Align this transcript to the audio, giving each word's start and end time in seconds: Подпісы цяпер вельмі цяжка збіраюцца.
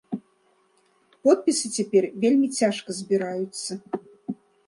Подпісы 1.27 1.67
цяпер 1.75 2.03
вельмі 2.25 2.47
цяжка 2.61 2.89
збіраюцца. 3.03 3.71